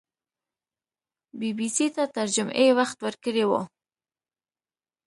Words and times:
بي 1.39 1.49
بي 1.57 1.67
سي 1.75 1.87
ته 1.95 2.03
تر 2.15 2.25
جمعې 2.35 2.67
وخت 2.79 2.97
ورکړی 3.01 3.43
وو 3.47 3.61